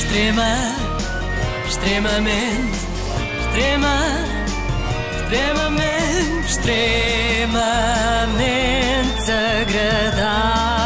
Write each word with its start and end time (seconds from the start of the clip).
Extrema, 0.00 0.56
extremamente, 1.68 2.78
extrema, 3.38 3.98
extremamente, 5.20 6.46
extremamente 6.48 7.60
agradável. 9.60 10.80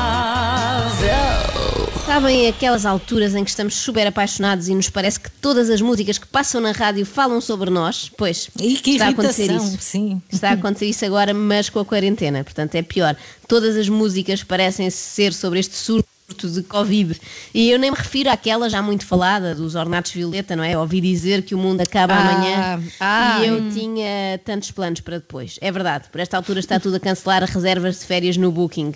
Sabem 2.04 2.48
aquelas 2.48 2.84
alturas 2.84 3.36
em 3.36 3.44
que 3.44 3.50
estamos 3.50 3.76
super 3.76 4.04
apaixonados 4.08 4.66
e 4.66 4.74
nos 4.74 4.90
parece 4.90 5.20
que 5.20 5.30
todas 5.30 5.70
as 5.70 5.80
músicas 5.80 6.18
que 6.18 6.26
passam 6.26 6.60
na 6.60 6.72
rádio 6.72 7.06
falam 7.06 7.40
sobre 7.40 7.70
nós? 7.70 8.10
Pois, 8.18 8.50
E 8.60 8.74
que 8.74 8.90
está 8.90 9.06
a 9.06 9.10
acontecer 9.10 9.52
isso. 9.52 9.78
sim. 9.80 10.20
Está 10.30 10.50
a 10.50 10.54
acontecer 10.54 10.86
isso 10.86 11.04
agora, 11.04 11.32
mas 11.32 11.70
com 11.70 11.78
a 11.78 11.84
quarentena. 11.84 12.42
Portanto, 12.42 12.74
é 12.74 12.82
pior. 12.82 13.16
Todas 13.46 13.76
as 13.76 13.88
músicas 13.88 14.42
parecem 14.42 14.90
ser 14.90 15.32
sobre 15.32 15.60
este 15.60 15.76
surto 15.76 16.13
de 16.26 16.62
Covid. 16.62 17.20
E 17.52 17.70
eu 17.70 17.78
nem 17.78 17.90
me 17.90 17.96
refiro 17.96 18.30
àquela 18.30 18.68
já 18.70 18.80
muito 18.80 19.04
falada 19.06 19.54
dos 19.54 19.74
Ornatos 19.74 20.12
Violeta, 20.12 20.56
não 20.56 20.64
é? 20.64 20.76
Ouvi 20.76 21.00
dizer 21.00 21.42
que 21.42 21.54
o 21.54 21.58
mundo 21.58 21.82
acaba 21.82 22.14
Ah, 22.14 22.18
amanhã 22.18 22.82
ah, 22.98 23.40
e 23.40 23.46
eu 23.46 23.70
tinha 23.70 24.40
tantos 24.42 24.70
planos 24.70 25.00
para 25.00 25.18
depois. 25.18 25.58
É 25.60 25.70
verdade, 25.70 26.08
por 26.10 26.20
esta 26.20 26.38
altura 26.38 26.60
está 26.60 26.80
tudo 26.80 26.96
a 26.96 27.00
cancelar 27.00 27.44
reservas 27.44 28.00
de 28.00 28.06
férias 28.06 28.38
no 28.38 28.50
Booking. 28.50 28.94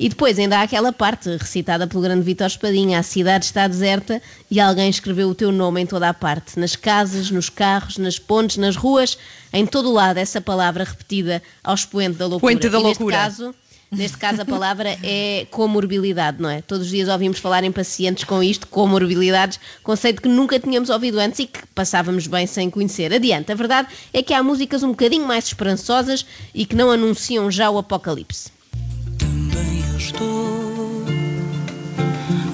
E 0.00 0.08
depois 0.08 0.36
ainda 0.36 0.58
há 0.58 0.62
aquela 0.62 0.92
parte 0.92 1.30
recitada 1.36 1.86
pelo 1.86 2.02
grande 2.02 2.22
Vitor 2.22 2.48
Espadinha: 2.48 2.98
a 2.98 3.02
cidade 3.04 3.44
está 3.44 3.68
deserta 3.68 4.20
e 4.50 4.58
alguém 4.58 4.90
escreveu 4.90 5.28
o 5.28 5.34
teu 5.34 5.52
nome 5.52 5.80
em 5.80 5.86
toda 5.86 6.08
a 6.08 6.14
parte, 6.14 6.58
nas 6.58 6.74
casas, 6.74 7.30
nos 7.30 7.48
carros, 7.48 7.98
nas 7.98 8.18
pontes, 8.18 8.56
nas 8.56 8.74
ruas, 8.74 9.16
em 9.52 9.64
todo 9.64 9.90
o 9.90 9.92
lado, 9.92 10.18
essa 10.18 10.40
palavra 10.40 10.82
repetida 10.82 11.40
ao 11.62 11.74
expoente 11.76 12.16
da 12.18 12.26
loucura. 12.26 12.52
Expoente 12.52 12.68
da 12.68 12.80
E 12.80 12.82
neste 12.82 12.98
loucura. 13.00 13.16
caso, 13.16 13.54
Neste 13.96 14.18
caso, 14.18 14.42
a 14.42 14.44
palavra 14.44 14.98
é 15.02 15.46
comorbilidade, 15.50 16.42
não 16.42 16.50
é? 16.50 16.60
Todos 16.60 16.86
os 16.86 16.90
dias 16.90 17.08
ouvimos 17.08 17.38
falar 17.38 17.64
em 17.64 17.72
pacientes 17.72 18.24
com 18.24 18.42
isto, 18.42 18.66
comorbilidades, 18.66 19.60
conceito 19.82 20.20
que 20.20 20.28
nunca 20.28 20.58
tínhamos 20.58 20.90
ouvido 20.90 21.18
antes 21.18 21.38
e 21.40 21.46
que 21.46 21.60
passávamos 21.74 22.26
bem 22.26 22.46
sem 22.46 22.68
conhecer. 22.70 23.12
Adiante, 23.12 23.52
a 23.52 23.54
verdade 23.54 23.88
é 24.12 24.22
que 24.22 24.34
há 24.34 24.42
músicas 24.42 24.82
um 24.82 24.88
bocadinho 24.88 25.26
mais 25.26 25.44
esperançosas 25.46 26.26
e 26.54 26.66
que 26.66 26.74
não 26.74 26.90
anunciam 26.90 27.50
já 27.50 27.70
o 27.70 27.78
apocalipse. 27.78 28.50
Também 29.18 29.84
eu 29.90 29.96
estou 29.96 31.04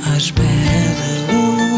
à 0.07 0.17
espera 0.17 0.49
da 0.97 1.33
luz. 1.33 1.71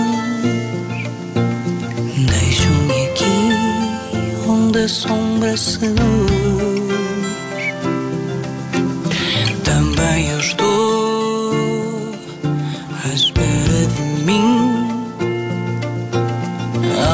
Deixo-me 2.28 3.06
aqui 3.06 4.48
onde 4.48 4.78
a 4.78 4.88
sombra 4.88 5.56
seduz. 5.56 6.71
Eu 10.30 10.38
estou 10.38 11.52
à 13.04 13.08
espera 13.12 13.86
de 13.94 14.02
mim. 14.24 15.18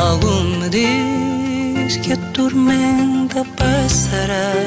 Algo 0.01 0.43
me 0.61 0.69
diz 0.69 1.97
que 1.97 2.13
a 2.13 2.17
tormenta 2.33 3.45
passará. 3.57 4.58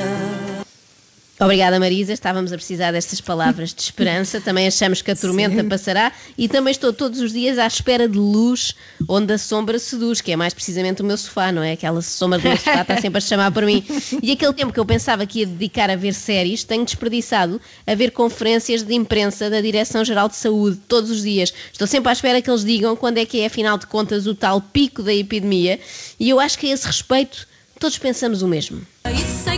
Obrigada, 1.43 1.79
Marisa. 1.79 2.13
Estávamos 2.13 2.53
a 2.53 2.55
precisar 2.55 2.91
destas 2.91 3.19
palavras 3.19 3.73
de 3.73 3.81
esperança. 3.81 4.39
Também 4.39 4.67
achamos 4.67 5.01
que 5.01 5.09
a 5.09 5.15
tormenta 5.15 5.63
passará 5.63 6.11
e 6.37 6.47
também 6.47 6.69
estou 6.69 6.93
todos 6.93 7.19
os 7.19 7.33
dias 7.33 7.57
à 7.57 7.65
espera 7.65 8.07
de 8.07 8.15
luz 8.15 8.75
onde 9.09 9.33
a 9.33 9.39
sombra 9.39 9.79
seduz, 9.79 10.21
que 10.21 10.31
é 10.31 10.35
mais 10.35 10.53
precisamente 10.53 11.01
o 11.01 11.05
meu 11.05 11.17
sofá, 11.17 11.51
não 11.51 11.63
é? 11.63 11.71
Aquela 11.71 11.99
sombra 12.03 12.37
do 12.37 12.43
meu 12.47 12.55
sofá 12.57 12.81
está 12.81 13.01
sempre 13.01 13.17
a 13.17 13.21
chamar 13.21 13.51
por 13.51 13.65
mim. 13.65 13.83
E 14.21 14.31
aquele 14.31 14.53
tempo 14.53 14.71
que 14.71 14.79
eu 14.79 14.85
pensava 14.85 15.25
que 15.25 15.39
ia 15.39 15.47
dedicar 15.47 15.89
a 15.89 15.95
ver 15.95 16.13
séries, 16.13 16.63
tenho 16.63 16.85
desperdiçado 16.85 17.59
a 17.87 17.95
ver 17.95 18.11
conferências 18.11 18.83
de 18.83 18.93
imprensa 18.93 19.49
da 19.49 19.61
Direção-Geral 19.61 20.29
de 20.29 20.35
Saúde 20.35 20.79
todos 20.87 21.09
os 21.09 21.23
dias. 21.23 21.51
Estou 21.71 21.87
sempre 21.87 22.09
à 22.09 22.13
espera 22.13 22.39
que 22.39 22.51
eles 22.51 22.63
digam 22.63 22.95
quando 22.95 23.17
é 23.17 23.25
que 23.25 23.41
é, 23.41 23.47
afinal 23.47 23.79
de 23.79 23.87
contas, 23.87 24.27
o 24.27 24.35
tal 24.35 24.61
pico 24.61 25.01
da 25.01 25.13
epidemia 25.13 25.79
e 26.19 26.29
eu 26.29 26.39
acho 26.39 26.59
que 26.59 26.67
a 26.67 26.73
esse 26.73 26.85
respeito 26.85 27.47
todos 27.79 27.97
pensamos 27.97 28.43
o 28.43 28.47
mesmo. 28.47 28.79
Que 29.03 29.50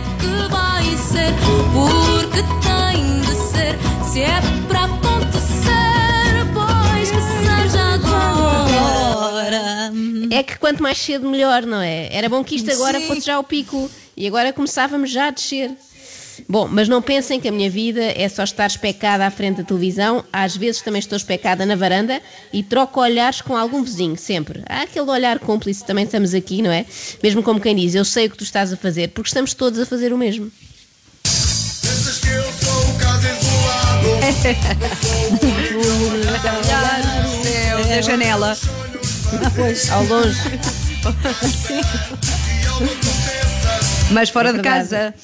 porque 1.72 2.42
tem 2.62 3.20
de 3.20 3.34
ser. 3.34 3.76
Se 4.10 4.22
é 4.22 4.40
para 4.68 4.84
acontecer, 4.84 6.44
pois 6.52 7.10
que 7.10 7.20
seja 7.44 7.94
agora. 7.94 9.92
É 10.30 10.42
que 10.42 10.58
quanto 10.58 10.82
mais 10.82 10.98
cedo 10.98 11.28
melhor, 11.28 11.64
não 11.64 11.80
é? 11.80 12.08
Era 12.12 12.28
bom 12.28 12.42
que 12.42 12.56
isto 12.56 12.70
agora 12.70 13.00
Sim. 13.00 13.06
fosse 13.06 13.22
já 13.22 13.38
o 13.38 13.44
pico 13.44 13.90
e 14.16 14.26
agora 14.26 14.52
começávamos 14.52 15.10
já 15.10 15.28
a 15.28 15.30
descer. 15.30 15.70
Bom, 16.48 16.68
mas 16.68 16.88
não 16.88 17.00
pensem 17.00 17.40
que 17.40 17.48
a 17.48 17.52
minha 17.52 17.70
vida 17.70 18.02
é 18.02 18.28
só 18.28 18.42
estar 18.42 18.66
especada 18.66 19.24
à 19.24 19.30
frente 19.30 19.58
da 19.58 19.64
televisão. 19.64 20.24
Às 20.32 20.56
vezes 20.56 20.82
também 20.82 20.98
estou 20.98 21.16
especada 21.16 21.64
na 21.64 21.76
varanda 21.76 22.20
e 22.52 22.62
troco 22.62 23.00
olhares 23.00 23.40
com 23.40 23.56
algum 23.56 23.82
vizinho, 23.82 24.16
sempre. 24.16 24.62
Há 24.68 24.82
aquele 24.82 25.10
olhar 25.10 25.38
cúmplice, 25.38 25.84
também 25.84 26.04
estamos 26.04 26.34
aqui, 26.34 26.60
não 26.60 26.72
é? 26.72 26.84
Mesmo 27.22 27.42
como 27.42 27.60
quem 27.60 27.76
diz, 27.76 27.94
eu 27.94 28.04
sei 28.04 28.26
o 28.26 28.30
que 28.30 28.36
tu 28.36 28.44
estás 28.44 28.72
a 28.72 28.76
fazer, 28.76 29.10
porque 29.10 29.28
estamos 29.28 29.54
todos 29.54 29.78
a 29.78 29.86
fazer 29.86 30.12
o 30.12 30.18
mesmo. 30.18 30.50
Céu, 37.42 37.84
da 37.88 38.00
janela. 38.00 38.56
Pois, 39.54 39.90
Ao 39.90 40.04
longe. 40.04 40.38
Mas 44.10 44.30
fora 44.30 44.50
É 44.50 44.52
de 44.52 44.62
casa. 44.62 45.14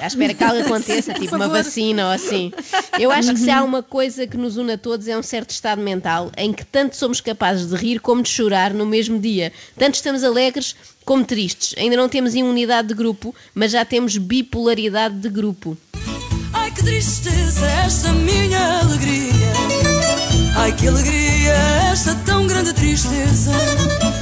À 0.00 0.06
espera 0.06 0.34
que 0.34 0.44
algo 0.44 0.60
aconteça, 0.60 1.14
tipo 1.14 1.36
uma 1.36 1.48
vacina 1.48 2.06
ou 2.06 2.12
assim. 2.12 2.52
Eu 2.98 3.10
acho 3.10 3.32
que 3.32 3.40
se 3.40 3.50
há 3.50 3.62
uma 3.62 3.82
coisa 3.82 4.26
que 4.26 4.36
nos 4.36 4.56
une 4.56 4.72
a 4.72 4.78
todos 4.78 5.08
é 5.08 5.16
um 5.16 5.22
certo 5.22 5.50
estado 5.50 5.82
mental 5.82 6.30
em 6.36 6.52
que 6.52 6.64
tanto 6.64 6.96
somos 6.96 7.20
capazes 7.20 7.68
de 7.68 7.76
rir 7.76 8.00
como 8.00 8.22
de 8.22 8.28
chorar 8.28 8.72
no 8.72 8.86
mesmo 8.86 9.18
dia. 9.18 9.52
Tanto 9.78 9.94
estamos 9.94 10.22
alegres 10.22 10.76
como 11.04 11.24
tristes. 11.24 11.74
Ainda 11.78 11.96
não 11.96 12.08
temos 12.08 12.34
imunidade 12.34 12.88
de 12.88 12.94
grupo, 12.94 13.34
mas 13.54 13.72
já 13.72 13.84
temos 13.84 14.16
bipolaridade 14.16 15.16
de 15.16 15.28
grupo. 15.28 15.76
Tristeza 16.86 17.66
esta 17.84 18.12
minha 18.12 18.78
alegria. 18.78 19.52
Ai 20.56 20.72
que 20.72 20.86
alegria 20.86 21.52
esta 21.90 22.14
tão 22.24 22.46
grande 22.46 22.72
tristeza. 22.72 23.50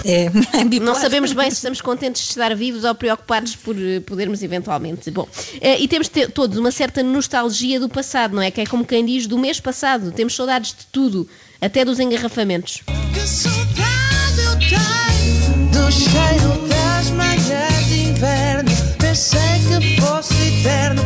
é, 0.02 0.24
é 0.58 0.80
Não 0.80 0.94
sabemos 0.94 1.34
bem 1.34 1.50
se 1.50 1.56
estamos 1.56 1.82
contentes 1.82 2.22
de 2.22 2.28
estar 2.30 2.56
vivos 2.56 2.84
ou 2.84 2.94
preocupados 2.94 3.54
por 3.54 3.76
eh, 3.78 4.00
podermos 4.00 4.42
eventualmente. 4.42 5.10
Bom, 5.10 5.28
eh, 5.60 5.78
e 5.78 5.86
temos 5.86 6.08
te- 6.08 6.26
todos 6.26 6.56
uma 6.56 6.70
certa 6.70 7.02
nostalgia 7.02 7.78
do 7.78 7.86
passado, 7.90 8.34
não 8.34 8.40
é? 8.40 8.50
Que 8.50 8.62
é 8.62 8.66
como 8.66 8.82
quem 8.82 9.04
diz 9.04 9.26
do 9.26 9.36
mês 9.38 9.60
passado. 9.60 10.10
Temos 10.10 10.34
saudades 10.34 10.70
de 10.70 10.86
tudo, 10.90 11.28
até 11.60 11.84
dos 11.84 12.00
engarrafamentos. 12.00 12.80
Que 13.12 13.20
saudade 13.26 14.40
eu 14.42 14.58
tenho 14.58 15.68
do 15.70 15.92
cheiro 15.92 16.66
das 16.66 17.10
manhãs 17.10 17.86
de 17.88 18.04
inverno. 18.08 18.70
Pensei 18.98 19.38
que 19.68 20.00
fosse 20.00 20.34
eterno. 20.60 21.02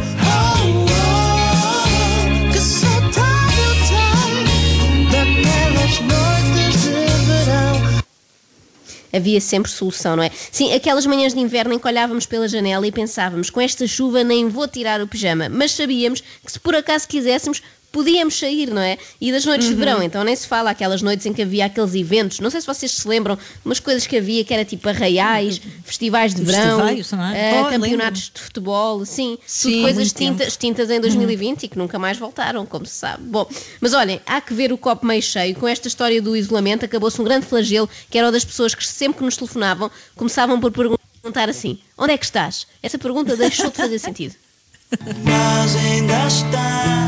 Havia 9.13 9.41
sempre 9.41 9.71
solução, 9.71 10.17
não 10.17 10.23
é? 10.23 10.31
Sim, 10.53 10.73
aquelas 10.73 11.07
manhãs 11.07 11.33
de 11.33 11.41
inverno 11.41 11.73
em 11.75 11.79
que 11.79 11.87
olhávamos 11.87 12.27
pela 12.27 12.47
janela 12.47 12.87
e 12.87 12.93
pensávamos, 12.93 13.51
com 13.51 13.61
esta 13.61 13.87
chuva 13.87 14.23
nem 14.23 14.49
vou 14.49 14.69
tirar 14.69 15.01
o 15.01 15.07
pijama, 15.07 15.49
mas 15.49 15.73
sabíamos 15.73 16.21
que 16.21 16.53
se 16.53 16.61
por 16.61 16.75
acaso 16.75 17.09
quiséssemos, 17.09 17.63
podíamos 17.91 18.39
sair, 18.39 18.71
não 18.71 18.83
é? 18.83 18.99
E 19.21 19.33
das 19.33 19.45
noites 19.45 19.69
de 19.69 19.75
verão, 19.75 20.03
então 20.03 20.23
nem 20.23 20.37
se 20.37 20.47
fala 20.47 20.71
aquelas 20.71 21.03
noites 21.03 21.25
em 21.27 21.33
que 21.33 21.43
havia 21.43 21.65
aqueles 21.67 21.95
eventos, 21.95 22.39
não 22.41 22.51
sei 22.51 22.61
se 22.61 22.67
vocês 22.67 22.93
se 22.93 23.09
lembram, 23.09 23.39
umas 23.65 23.81
coisas 23.81 24.07
que 24.07 24.17
havia 24.17 24.45
que 24.45 24.53
era 24.53 24.65
tipo 24.65 24.89
arraiais, 24.89 25.61
festivais 25.85 26.35
de 26.35 26.43
verão, 26.43 26.87
Festivais, 26.87 27.13
não 27.13 27.25
é? 27.25 27.51
eh, 27.51 27.63
Oh, 27.63 27.71
campeonatos 27.71 28.31
de 28.35 28.41
futebol, 28.41 29.05
sim, 29.05 29.39
Sim, 29.47 29.71
tudo 29.71 29.83
coisas 29.83 30.15
extintas 30.47 30.91
em 30.91 31.01
2020 31.01 31.63
e 31.65 31.69
que 31.69 31.79
nunca 31.79 31.99
mais 31.99 32.19
voltaram, 32.19 32.65
como 32.67 32.85
se 32.87 32.95
sabe. 32.95 33.25
Bom, 33.25 33.49
mas 33.81 33.95
olhem, 33.95 34.21
há 34.27 34.41
que 34.41 34.53
ver 34.55 34.73
o 34.73 34.79
copo 34.79 35.07
meio 35.07 35.23
cheio. 35.23 35.55
Com 35.57 35.67
esta 35.67 35.89
história 35.89 36.21
do 36.23 36.37
isolamento, 36.37 36.85
acabou-se 36.85 37.21
um 37.21 37.25
grande 37.25 37.47
flagelo, 37.47 37.89
que 38.11 38.19
era 38.19 38.29
o 38.29 38.33
das 38.33 38.45
pessoas 38.45 38.75
que 38.75 38.87
sempre 38.87 39.19
que 39.19 39.25
nos 39.25 39.37
telefonavam, 39.37 39.91
começavam 40.15 40.61
por 40.61 40.71
perguntar 40.71 41.49
assim: 41.49 41.79
onde 41.97 42.13
é 42.13 42.19
que 42.19 42.25
estás? 42.25 42.67
Essa 42.83 42.99
pergunta 42.99 43.37
deixou 43.37 43.71
de 43.71 43.77
fazer 43.77 43.99
sentido. 43.99 44.35
Mas 45.25 45.77
ainda 45.77 46.27
estamos 46.27 47.08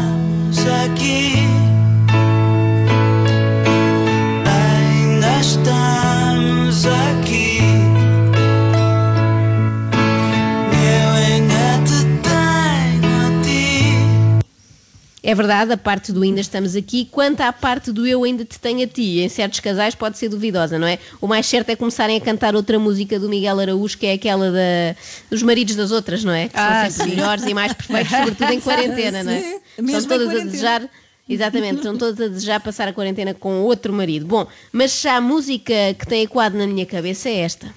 É 15.23 15.35
verdade, 15.35 15.73
a 15.73 15.77
parte 15.77 16.11
do 16.13 16.23
ainda 16.23 16.41
estamos 16.41 16.75
aqui, 16.75 17.05
quanto 17.05 17.41
à 17.43 17.53
parte 17.53 17.93
do 17.93 18.05
eu 18.05 18.25
ainda 18.25 18.45
te 18.45 18.59
tenho 18.59 18.83
a 18.83 18.87
ti, 18.87 19.21
em 19.21 19.29
certos 19.29 19.61
casais 19.61 19.95
pode 19.95 20.19
ser 20.19 20.29
duvidosa, 20.29 20.77
não 20.77 20.89
é? 20.89 20.99
O 21.21 21.29
mais 21.29 21.47
certo 21.47 21.71
é 21.71 21.77
começarem 21.77 22.17
a 22.17 22.21
cantar 22.21 22.57
outra 22.57 22.81
música 22.81 23.17
do 23.17 23.29
Miguel 23.29 23.61
Araújo, 23.61 23.97
que 23.97 24.07
é 24.07 24.15
aquela 24.15 24.51
da, 24.51 24.97
dos 25.31 25.41
maridos 25.45 25.77
das 25.77 25.93
outras, 25.93 26.25
não 26.25 26.33
é? 26.33 26.49
Que 26.49 26.57
Ah, 26.59 26.83
são 26.83 26.91
sempre 26.91 27.11
sim. 27.13 27.17
melhores 27.17 27.45
e 27.45 27.55
mais 27.55 27.73
perfeitos, 27.73 28.11
sobretudo 28.11 28.53
em 28.53 28.61
quarentena, 28.61 29.23
não 29.23 29.31
é? 29.33 29.61
Estão 29.81 29.95
mesmo 29.95 30.13
em 30.13 30.19
todas 30.19 30.41
a 30.41 30.45
desejar 30.45 30.91
Exatamente, 31.31 31.77
estão 31.77 31.97
todos 31.97 32.21
a 32.21 32.27
desejar 32.27 32.59
passar 32.59 32.89
a 32.89 32.93
quarentena 32.93 33.33
com 33.33 33.61
outro 33.61 33.93
marido. 33.93 34.27
Bom, 34.27 34.49
mas 34.73 35.01
já 35.01 35.15
a 35.15 35.21
música 35.21 35.73
que 35.97 36.05
tem 36.05 36.25
ecoado 36.25 36.59
na 36.59 36.67
minha 36.67 36.85
cabeça 36.85 37.29
é 37.29 37.39
esta. 37.39 37.73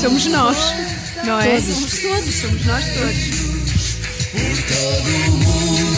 Somos 0.00 0.26
nós, 0.26 0.56
não 1.24 1.38
é? 1.40 1.60
Somos 1.60 2.00
todos. 2.00 2.34
Somos 2.34 2.66
nós 2.66 2.84
todos. 2.84 3.41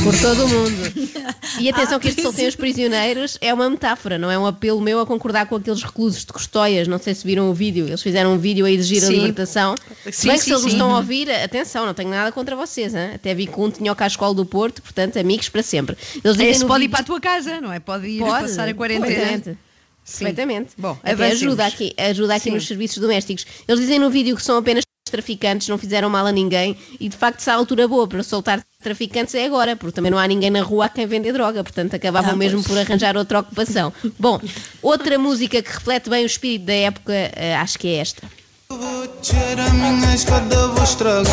Por 0.02 0.19
todo 0.20 0.44
o 0.44 0.48
mundo. 0.48 0.94
E 1.60 1.69
atenção 1.70 2.00
que 2.00 2.08
este 2.08 2.20
Soltem 2.20 2.48
os 2.48 2.56
Prisioneiros 2.56 3.38
é 3.40 3.54
uma 3.54 3.70
metáfora, 3.70 4.19
não 4.19 4.28
é 4.28 4.36
um 4.36 4.44
apelo 4.44 4.81
meu 4.81 4.98
a 4.98 5.06
concordar 5.06 5.46
com 5.46 5.54
aqueles 5.54 5.82
reclusos 5.84 6.25
de 6.25 6.32
Custóias. 6.32 6.88
Não 6.88 6.98
sei 6.98 7.14
se 7.14 7.25
viram 7.25 7.48
o 7.48 7.54
vídeo, 7.54 7.86
eles 7.86 8.02
fizeram 8.02 8.32
um 8.34 8.38
vídeo 8.38 8.66
a 8.66 8.70
exigir 8.70 9.02
a 9.04 9.06
Sim. 9.06 9.12
libertação. 9.14 9.75
Sim, 10.10 10.28
Bem 10.28 10.36
que 10.36 10.42
sim, 10.42 10.44
se 10.46 10.50
eles 10.50 10.62
sim. 10.62 10.69
estão 10.70 10.92
a 10.92 10.96
ouvir, 10.96 11.31
atenção, 11.31 11.86
não 11.86 11.94
tenho 11.94 12.10
nada 12.10 12.32
contra 12.32 12.56
vocês. 12.56 12.92
hein? 12.92 13.12
Até 13.14 13.32
vi 13.34 13.46
que 13.46 13.58
um 13.60 13.70
tinha 13.70 13.92
o 13.92 13.94
cascolo 13.96 14.34
do 14.34 14.44
Porto, 14.44 14.82
portanto, 14.82 15.16
amigos 15.16 15.48
para 15.48 15.62
sempre. 15.62 15.96
Eles 16.25 16.36
dizem 16.36 16.50
Esse 16.50 16.60
no 16.62 16.66
pode 16.66 16.81
ir 16.84 16.88
vídeo- 16.88 16.90
para 16.90 17.00
a 17.00 17.04
tua 17.06 17.20
casa, 17.20 17.60
não 17.60 17.72
é? 17.72 17.78
Pode 17.78 18.08
ir 18.08 18.19
Pode, 18.19 18.42
passar 18.48 18.69
a 18.69 18.75
quarentena. 18.75 19.06
perfeitamente. 19.06 19.58
Sim. 20.04 20.19
Perfeitamente. 20.25 20.70
Bom, 20.76 20.98
Até 21.04 21.26
ajuda 21.28 21.64
aqui, 21.66 21.94
ajuda 21.96 22.34
aqui 22.34 22.44
Sim. 22.44 22.50
nos 22.50 22.66
serviços 22.66 22.98
domésticos. 22.98 23.46
Eles 23.66 23.81
dizem 23.81 23.98
no 24.00 24.10
vídeo 24.10 24.34
que 24.36 24.42
são 24.42 24.58
apenas 24.58 24.83
traficantes, 25.14 25.69
não 25.69 25.78
fizeram 25.78 26.11
mal 26.11 26.26
a 26.26 26.32
ninguém 26.32 26.76
e 26.99 27.08
de 27.08 27.16
facto 27.16 27.38
se 27.38 27.49
há 27.49 27.55
altura 27.55 27.87
boa 27.87 28.08
para 28.08 28.22
soltar 28.25 28.61
traficantes 28.82 29.32
é 29.34 29.46
agora, 29.46 29.76
porque 29.76 29.94
também 29.94 30.11
não 30.11 30.19
há 30.19 30.26
ninguém 30.26 30.50
na 30.50 30.61
rua 30.61 30.87
a 30.87 30.88
quem 30.88 31.06
vender 31.06 31.32
droga, 31.32 31.62
portanto 31.62 31.94
acabavam 31.94 32.32
Ah, 32.32 32.37
mesmo 32.37 32.62
por 32.64 32.76
arranjar 32.76 33.16
outra 33.16 33.38
ocupação. 33.38 33.93
Bom, 34.19 34.40
outra 34.82 35.16
música 35.19 35.62
que 35.62 35.72
reflete 35.72 36.11
bem 36.11 36.25
o 36.25 36.26
espírito 36.26 36.66
da 36.66 36.75
época, 36.75 37.12
eh, 37.12 37.55
acho 37.56 37.78
que 37.78 37.88
é 37.88 37.96
esta. 37.99 38.22
Vou 38.69 39.06
tirar 39.22 39.69
a 39.69 39.70
minha 39.70 40.14
escada, 40.14 40.69
vou 40.69 40.82
estragar 40.82 41.25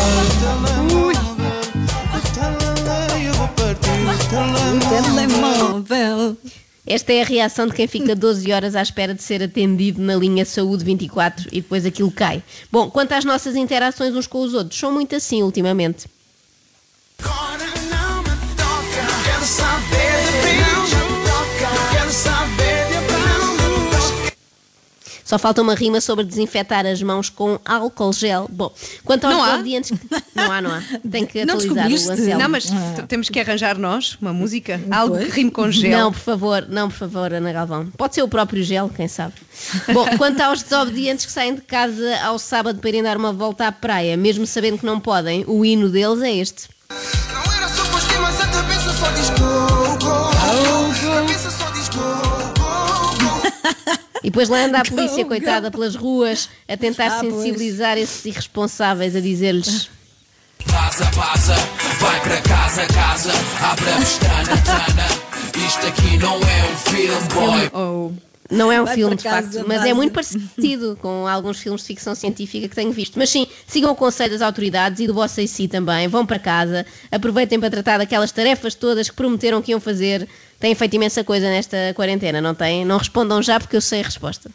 o 4.74 4.78
telemóvel. 4.88 6.36
Esta 6.86 7.12
é 7.12 7.22
a 7.22 7.24
reação 7.24 7.68
de 7.68 7.74
quem 7.74 7.86
fica 7.86 8.14
12 8.14 8.52
horas 8.52 8.74
à 8.74 8.82
espera 8.82 9.14
de 9.14 9.22
ser 9.22 9.40
atendido 9.42 10.02
na 10.02 10.16
linha 10.16 10.44
Saúde 10.44 10.84
24 10.84 11.48
e 11.52 11.60
depois 11.60 11.86
aquilo 11.86 12.10
cai. 12.10 12.42
Bom, 12.72 12.90
quanto 12.90 13.12
às 13.12 13.24
nossas 13.24 13.54
interações 13.54 14.14
uns 14.16 14.26
com 14.26 14.40
os 14.40 14.52
outros, 14.52 14.78
são 14.78 14.90
muito 14.90 15.14
assim 15.14 15.42
ultimamente. 15.42 16.06
Só 25.32 25.38
falta 25.38 25.62
uma 25.62 25.74
rima 25.74 25.98
sobre 25.98 26.26
desinfetar 26.26 26.84
as 26.84 27.00
mãos 27.02 27.30
com 27.30 27.58
álcool 27.64 28.12
gel. 28.12 28.46
Bom, 28.52 28.70
quanto 29.02 29.24
aos 29.24 29.34
Não 29.34 29.40
que- 29.42 29.48
Não 30.34 30.52
há, 30.52 30.60
não 30.60 30.70
há. 30.70 30.82
Tem 31.10 31.24
que 31.24 31.40
Não 31.46 31.54
atualizar 31.54 31.86
o? 31.90 32.12
Anselmo. 32.12 32.42
Não, 32.42 32.48
mas 32.50 32.64
t- 32.66 33.02
temos 33.08 33.30
que 33.30 33.40
arranjar 33.40 33.78
nós 33.78 34.18
uma 34.20 34.30
música, 34.34 34.78
algo 34.90 35.16
que 35.18 35.30
rime 35.30 35.50
com 35.50 35.70
gel. 35.70 35.98
Não, 35.98 36.12
por 36.12 36.18
favor, 36.20 36.66
não, 36.68 36.90
por 36.90 36.96
favor, 36.98 37.32
Ana 37.32 37.50
Galvão. 37.50 37.86
Pode 37.96 38.14
ser 38.14 38.20
o 38.22 38.28
próprio 38.28 38.62
gel, 38.62 38.90
quem 38.94 39.08
sabe. 39.08 39.32
Bom, 39.94 40.04
quanto 40.18 40.38
aos 40.42 40.62
desobedientes 40.62 41.24
que 41.24 41.32
saem 41.32 41.54
de 41.54 41.62
casa 41.62 42.14
ao 42.22 42.38
sábado 42.38 42.78
para 42.78 42.90
irem 42.90 43.02
dar 43.02 43.16
uma 43.16 43.32
volta 43.32 43.66
à 43.66 43.72
praia, 43.72 44.18
mesmo 44.18 44.46
sabendo 44.46 44.76
que 44.76 44.84
não 44.84 45.00
podem, 45.00 45.44
o 45.46 45.64
hino 45.64 45.88
deles 45.88 46.20
é 46.20 46.30
este. 46.36 46.68
E 54.22 54.30
depois 54.30 54.48
lá 54.48 54.64
anda 54.64 54.80
a 54.80 54.84
polícia, 54.86 55.24
coitada, 55.24 55.70
pelas 55.70 55.94
ruas, 55.94 56.48
a 56.68 56.76
tentar 56.76 57.06
Ah, 57.06 57.20
pois. 57.20 57.34
sensibilizar 57.34 57.98
esses 57.98 58.24
irresponsáveis, 58.24 59.16
a 59.16 59.20
dizer-lhes. 59.20 59.90
Passa, 60.70 61.04
passa, 61.06 61.54
vai 61.98 62.20
para 62.20 62.40
casa, 62.42 62.86
casa, 62.86 63.32
abre 63.60 63.90
a 63.90 63.96
pestana, 63.96 64.62
tana. 64.64 65.66
Isto 65.66 65.86
aqui 65.86 66.16
não 66.18 66.36
é 66.36 66.70
um 66.72 66.76
filme, 66.76 67.28
boy. 67.34 67.70
Ou 67.72 68.12
Não 68.50 68.70
é 68.70 68.80
um 68.80 68.84
Vai 68.84 68.94
filme, 68.94 69.16
de 69.16 69.22
facto, 69.22 69.44
casa, 69.46 69.64
mas 69.66 69.84
é 69.84 69.92
muito 69.94 70.12
parecido 70.12 70.96
com 71.02 71.26
alguns 71.26 71.58
filmes 71.58 71.80
de 71.80 71.86
ficção 71.88 72.14
científica 72.14 72.68
que 72.68 72.74
tenho 72.74 72.92
visto. 72.92 73.18
Mas 73.18 73.30
sim, 73.30 73.46
sigam 73.66 73.90
o 73.90 73.96
conselho 73.96 74.30
das 74.32 74.42
autoridades 74.42 75.00
e 75.00 75.06
do 75.06 75.14
vosso 75.14 75.40
AC 75.40 75.66
também. 75.70 76.06
Vão 76.06 76.24
para 76.24 76.38
casa, 76.38 76.86
aproveitem 77.10 77.58
para 77.58 77.70
tratar 77.70 77.98
daquelas 77.98 78.30
tarefas 78.30 78.74
todas 78.74 79.08
que 79.10 79.16
prometeram 79.16 79.60
que 79.62 79.72
iam 79.72 79.80
fazer. 79.80 80.28
Têm 80.62 80.76
feito 80.76 80.94
imensa 80.94 81.24
coisa 81.24 81.50
nesta 81.50 81.92
quarentena, 81.92 82.40
não 82.40 82.54
têm? 82.54 82.84
Não 82.84 82.96
respondam 82.96 83.42
já 83.42 83.58
porque 83.58 83.74
eu 83.74 83.80
sei 83.80 84.00
a 84.00 84.04
resposta. 84.04 84.48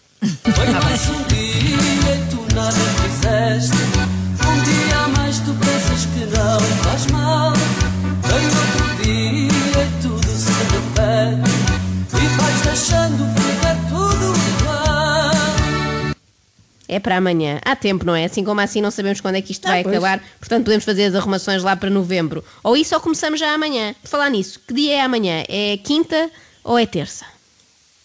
É 16.97 16.99
para 16.99 17.15
amanhã. 17.17 17.59
Há 17.63 17.75
tempo, 17.75 18.03
não 18.03 18.15
é? 18.15 18.25
Assim 18.25 18.43
como 18.43 18.59
assim 18.59 18.81
não 18.81 18.89
sabemos 18.89 19.21
quando 19.21 19.35
é 19.35 19.41
que 19.41 19.51
isto 19.51 19.65
Ah, 19.67 19.69
vai 19.69 19.83
pois. 19.83 19.95
acabar. 19.95 20.19
Portanto, 20.39 20.63
podemos 20.65 20.83
fazer 20.83 21.03
as 21.05 21.13
arrumações 21.15 21.61
lá 21.61 21.75
para 21.75 21.91
novembro. 21.91 22.43
Ou 22.63 22.75
isso 22.75 22.95
ou 22.95 22.99
começamos 23.01 23.39
já 23.39 23.53
amanhã. 23.53 23.93
De 24.03 24.09
falar 24.09 24.29
nisso, 24.31 24.59
que 24.67 24.73
dia 24.73 24.95
é 24.95 25.01
amanhã? 25.01 25.43
É 25.47 25.77
quinta 25.77 26.31
ou 26.63 26.77
é 26.77 26.87
terça? 26.87 27.23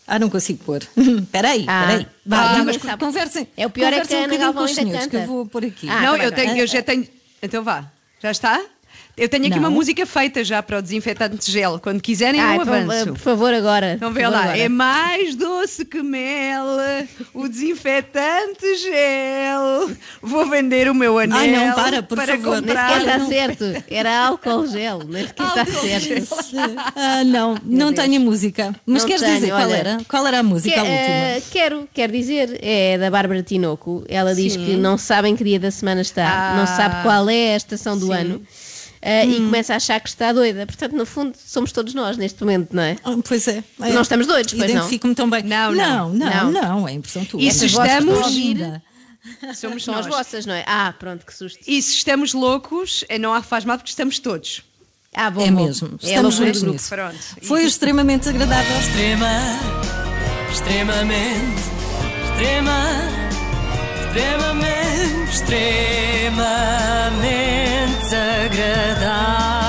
Ah, 0.07 0.19
não 0.19 0.29
consigo 0.29 0.63
pôr. 0.63 0.83
Espera 0.95 1.51
aí, 1.53 1.65
Ah. 1.67 1.81
espera 1.85 1.99
aí. 2.01 2.07
Vá, 2.27 2.37
Ah, 2.61 2.65
mas 2.65 2.77
sabe- 2.77 2.99
conversem. 3.03 3.49
É 3.57 3.67
o 3.67 3.71
pior 3.71 3.93
é 3.95 4.01
que 4.01 4.15
a 4.15 4.19
um 4.19 4.25
Ana 4.25 4.37
Galvão 4.37 4.65
ainda 4.65 4.75
senhores, 4.75 5.05
canta. 5.05 5.11
que 5.11 5.17
eu 5.23 5.27
vou 5.27 5.47
por 5.47 5.65
aqui. 5.65 5.89
Ah, 5.89 6.01
não, 6.03 6.19
tá 6.19 6.25
eu, 6.25 6.31
tá 6.31 6.37
tenho, 6.37 6.59
eu 6.59 6.67
já 6.67 6.83
tenho. 6.83 7.09
Então 7.43 7.65
vá. 7.65 7.85
Já 8.23 8.31
está? 8.31 8.61
Eu 9.15 9.29
tenho 9.29 9.43
aqui 9.45 9.53
Não. 9.57 9.69
uma 9.69 9.71
música 9.71 10.07
feita 10.07 10.43
já 10.43 10.63
para 10.63 10.79
o 10.79 10.83
desinfetante 10.83 11.37
de 11.37 11.53
gel. 11.53 11.79
Quando 11.79 12.01
quiserem, 12.01 12.41
Ah, 12.41 12.57
eu 12.57 12.63
então, 12.63 12.73
avanço. 12.75 13.07
por 13.09 13.19
favor, 13.19 13.53
agora. 13.53 13.93
Então 13.95 14.11
vê 14.11 14.27
lá, 14.27 14.41
agora. 14.45 14.59
é 14.59 14.69
mais 14.71 15.35
doce 15.35 15.85
que 15.85 16.03
mel, 16.03 16.65
o 17.35 17.47
desinfetante 17.47 18.77
gel. 18.77 19.91
Vou 20.23 20.49
vender 20.49 20.89
o 20.89 20.95
meu 20.95 21.19
anel 21.19 21.37
Ai, 21.39 21.51
não, 21.51 21.75
para, 21.75 22.03
por 22.03 22.17
para 22.17 22.37
favor. 22.39 22.53
Nem 22.53 22.63
comprar. 22.69 22.89
sequer 23.01 23.13
está 23.17 23.27
certo. 23.27 23.85
Era 23.91 24.27
álcool 24.27 24.67
gel. 24.67 25.01
Nem 25.07 25.27
sequer 25.27 26.17
está 26.19 26.43
certo. 26.43 26.75
Ah, 26.97 27.23
não, 27.25 27.57
não 27.65 27.93
tenho 27.93 28.21
música. 28.21 28.75
Mas 28.87 29.03
Não 29.03 29.09
queres 29.09 29.23
tenho, 29.23 29.35
dizer 29.35 29.49
qual 29.51 29.63
olha. 29.63 29.77
era? 29.77 29.99
Qual 30.09 30.27
era 30.27 30.39
a 30.39 30.43
música, 30.43 30.75
Que- 30.75 30.81
a 30.81 30.83
última? 30.85 30.97
eh, 30.99 31.43
quero, 31.51 31.89
quero 31.93 32.13
dizer, 32.13 32.59
é 32.63 32.97
da 32.97 33.11
Bárbara 33.11 33.43
Tinoco. 33.43 34.05
Ela 34.09 34.35
diz 34.35 34.57
que 34.57 34.75
não 34.77 34.97
sabem 34.97 35.37
que 35.37 35.45
dia 35.45 35.61
da 35.61 35.71
semana 35.71 36.01
está, 36.01 36.27
Ah. 36.27 36.57
não 36.57 36.67
sabe 36.67 37.03
qual 37.03 37.29
é 37.29 37.53
a 37.55 37.57
estação 37.57 37.99
do 37.99 38.07
Sim. 38.07 38.15
ano 38.15 38.43
eh, 39.03 39.25
Hum. 39.27 39.31
e 39.31 39.37
começa 39.37 39.73
a 39.75 39.77
achar 39.77 40.01
que 40.01 40.09
está 40.09 40.33
doida. 40.33 40.65
Portanto, 40.65 40.93
no 40.95 41.05
fundo, 41.05 41.37
somos 41.45 41.73
todos 41.73 41.93
nós 41.93 42.17
neste 42.17 42.41
momento, 42.41 42.75
não 42.75 42.83
é? 42.83 42.97
Ah, 43.05 43.17
pois 43.27 43.47
é. 43.49 43.63
é. 43.81 43.93
Não 43.93 44.01
estamos 44.03 44.27
doidos, 44.27 44.55
pois 44.55 44.71
não? 44.71 44.79
Identifico-me 44.79 45.15
tão 45.15 45.29
bem. 45.29 45.43
Não, 45.43 45.73
não. 45.73 46.09
não, 46.11 46.29
não, 46.31 46.53
Não. 46.53 46.63
não, 46.81 46.89
é 46.89 46.93
impressão 46.93 47.25
tua. 47.25 47.43
E 47.43 47.51
se 47.53 47.67
estamos- 47.67 48.19
Somos 49.55 49.85
são 49.85 49.95
as 49.95 50.07
nós. 50.07 50.15
vossas, 50.17 50.47
não 50.47 50.55
é? 50.55 50.65
Ah, 50.67 50.93
pronto, 50.99 51.25
que 51.25 51.33
susto. 51.35 51.61
E 51.67 51.81
se 51.81 51.95
estamos 51.95 52.33
loucos, 52.35 53.05
é, 53.09 53.19
não 53.19 53.33
há 53.33 53.41
faz 53.43 53.65
mal 53.65 53.77
porque 53.77 53.91
estamos 53.91 54.19
todos. 54.19 54.63
Ah, 55.15 55.31
bom, 55.31 55.43
É 55.47 55.51
bom. 55.51 55.65
mesmo, 55.67 55.99
É 56.03 56.07
estamos 56.07 56.37
do 56.39 56.45
juntos 56.45 56.61
grupo. 56.63 56.73
nisso. 56.75 56.89
Pronto. 56.89 57.19
Foi 57.43 57.63
extremamente 57.65 58.29
agradável. 58.29 58.79
Extrema, 58.81 59.29
extremamente, 60.51 61.63
extrema, 62.25 62.79
extremamente, 64.13 65.31
extremamente 65.31 68.15
agradável. 68.15 69.62